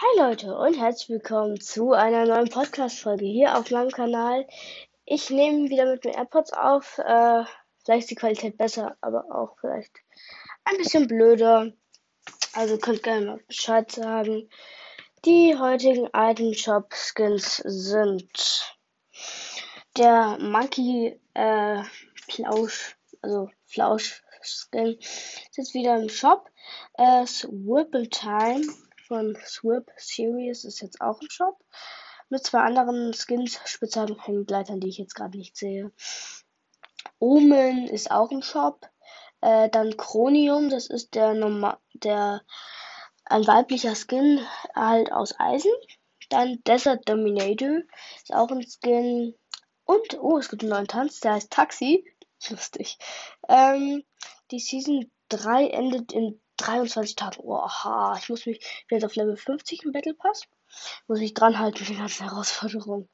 [0.00, 4.46] Hi Leute und herzlich willkommen zu einer neuen Podcast-Folge hier auf meinem Kanal.
[5.04, 6.98] Ich nehme wieder mit den AirPods auf.
[6.98, 7.42] Äh,
[7.84, 9.90] vielleicht ist die Qualität besser, aber auch vielleicht
[10.62, 11.72] ein bisschen blöder.
[12.52, 14.48] Also könnt gerne mal Bescheid sagen.
[15.24, 18.76] Die heutigen Item Shop Skins sind
[19.96, 21.82] der Monkey äh,
[22.30, 26.48] Flausch, also Flausch Skin ist jetzt wieder im Shop.
[26.94, 28.62] Äh, Swipple Time
[29.08, 31.58] von Swip Series ist jetzt auch im Shop.
[32.28, 35.90] Mit zwei anderen Skins, speziellen Hängegleitern, die ich jetzt gerade nicht sehe.
[37.18, 38.88] Omen ist auch im Shop.
[39.40, 42.42] Äh, dann Chronium, das ist der normal, der
[43.24, 44.40] ein weiblicher Skin
[44.74, 45.72] halt aus Eisen.
[46.28, 47.82] Dann Desert Dominator
[48.16, 49.34] ist auch ein Skin.
[49.84, 52.04] Und, oh, es gibt einen neuen Tanz, der heißt Taxi.
[52.50, 52.98] Lustig.
[53.48, 54.04] Ähm,
[54.50, 57.40] die Season 3 endet in 23 Tagen.
[57.40, 60.42] Oha, ich muss mich jetzt auf Level 50 im Battle Pass.
[61.06, 63.08] Muss mich dran halten die ganzen Herausforderungen.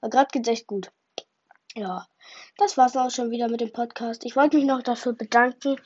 [0.00, 0.90] Aber gerade geht's echt gut.
[1.74, 2.06] Ja,
[2.56, 4.24] das war's auch schon wieder mit dem Podcast.
[4.24, 5.76] Ich wollte mich noch dafür bedanken,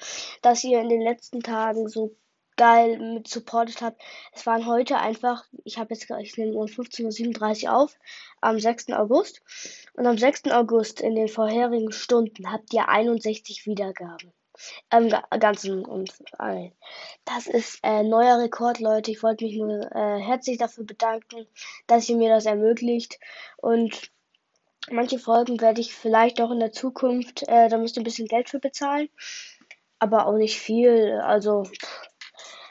[0.40, 2.16] dass ihr in den letzten Tagen so
[2.56, 4.00] geil mit supportet habt.
[4.32, 7.98] Es waren heute einfach, ich habe jetzt, ich nehme um 15.37 Uhr auf,
[8.40, 8.90] am 6.
[8.90, 9.42] August.
[9.94, 10.50] Und am 6.
[10.52, 14.32] August in den vorherigen Stunden habt ihr 61 Wiedergaben
[14.90, 16.72] ähm, ganzen und allen.
[17.24, 19.10] Das ist äh, neuer Rekord, Leute.
[19.10, 21.46] Ich wollte mich nur äh, herzlich dafür bedanken,
[21.86, 23.18] dass ihr mir das ermöglicht.
[23.56, 24.10] Und
[24.90, 28.28] manche Folgen werde ich vielleicht auch in der Zukunft, äh, da müsst ihr ein bisschen
[28.28, 29.08] Geld für bezahlen.
[29.98, 31.20] Aber auch nicht viel.
[31.22, 31.64] Also,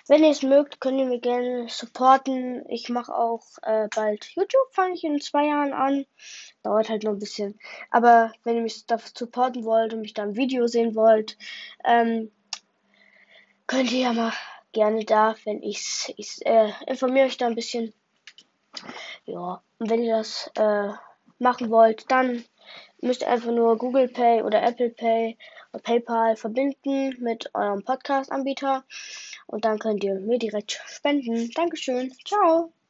[0.10, 2.66] wenn ihr es mögt, könnt ihr mir gerne supporten.
[2.68, 6.06] Ich mache auch äh, bald YouTube, fange ich in zwei Jahren an.
[6.64, 7.60] Dauert halt noch ein bisschen.
[7.92, 11.38] Aber wenn ihr mich dafür supporten wollt und mich da im Video sehen wollt,
[11.86, 12.32] ähm,
[13.68, 14.34] könnt ihr ja mal
[14.72, 17.94] gerne da, wenn ich's, ich äh, informiere euch da ein bisschen.
[19.26, 20.90] Ja, und wenn ihr das äh,
[21.38, 22.44] machen wollt, dann
[23.00, 25.38] müsst ihr einfach nur Google Pay oder Apple Pay
[25.72, 28.84] oder PayPal verbinden mit eurem Podcast-Anbieter
[29.50, 31.52] und dann könnt ihr mir direkt spenden.
[31.52, 32.14] Dankeschön.
[32.26, 32.74] Ciao.